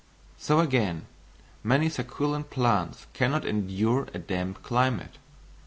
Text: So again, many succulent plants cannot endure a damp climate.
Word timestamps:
So 0.39 0.59
again, 0.61 1.05
many 1.63 1.87
succulent 1.87 2.49
plants 2.49 3.05
cannot 3.13 3.45
endure 3.45 4.07
a 4.15 4.17
damp 4.17 4.63
climate. 4.63 5.19